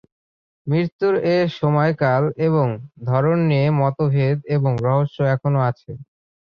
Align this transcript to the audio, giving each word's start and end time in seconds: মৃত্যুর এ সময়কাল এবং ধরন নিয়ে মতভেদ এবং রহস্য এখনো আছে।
মৃত্যুর 0.67 1.13
এ 1.29 1.57
সময়কাল 1.59 2.23
এবং 2.47 2.67
ধরন 3.03 3.37
নিয়ে 3.49 3.67
মতভেদ 3.79 4.37
এবং 4.55 4.71
রহস্য 4.85 5.17
এখনো 5.35 5.59
আছে। 5.69 5.91